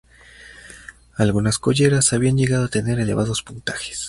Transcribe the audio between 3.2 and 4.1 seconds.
puntajes.